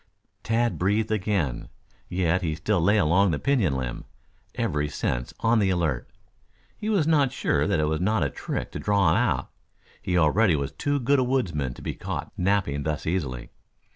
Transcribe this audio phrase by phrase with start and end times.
[0.41, 1.69] Tad breathed again.
[2.09, 4.05] Yet he still lay along the pinon limb,
[4.55, 6.09] every sense on the alert.
[6.75, 9.51] He was not sure that it was not a trick to draw him out.
[10.01, 13.51] He already was too good a woodsman to be caught napping thus easily.